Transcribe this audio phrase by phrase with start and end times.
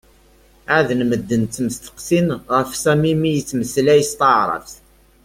[0.75, 4.73] ɛaden medden ttmesteqsin ɣef Sami mi yettmeslay s taεrabt.